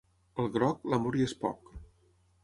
[0.43, 1.69] Al groc, l'amor hi és poc.